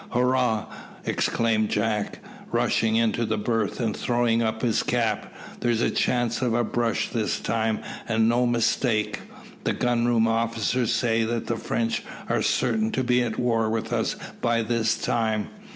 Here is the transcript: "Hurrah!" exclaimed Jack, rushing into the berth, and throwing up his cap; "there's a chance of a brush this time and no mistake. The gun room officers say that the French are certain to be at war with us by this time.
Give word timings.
"Hurrah!" 0.09 0.65
exclaimed 1.05 1.69
Jack, 1.69 2.17
rushing 2.51 2.95
into 2.95 3.23
the 3.23 3.37
berth, 3.37 3.79
and 3.79 3.95
throwing 3.95 4.41
up 4.41 4.63
his 4.63 4.81
cap; 4.81 5.31
"there's 5.59 5.81
a 5.81 5.91
chance 5.91 6.41
of 6.41 6.55
a 6.55 6.63
brush 6.63 7.09
this 7.09 7.39
time 7.39 7.81
and 8.09 8.27
no 8.27 8.47
mistake. 8.47 9.21
The 9.63 9.73
gun 9.73 10.07
room 10.07 10.27
officers 10.27 10.91
say 10.91 11.23
that 11.25 11.45
the 11.45 11.55
French 11.55 12.01
are 12.29 12.41
certain 12.41 12.89
to 12.93 13.03
be 13.03 13.21
at 13.21 13.37
war 13.37 13.69
with 13.69 13.93
us 13.93 14.15
by 14.41 14.63
this 14.63 14.97
time. 14.97 15.49